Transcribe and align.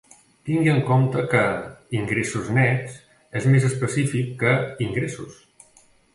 Tingui 0.49 0.69
en 0.75 0.79
compte 0.85 1.21
que 1.33 1.41
"ingressos 1.97 2.49
nets" 2.59 2.97
és 3.41 3.47
més 3.57 3.69
específic 3.71 4.35
que 4.43 4.57
"ingressos". 4.89 5.39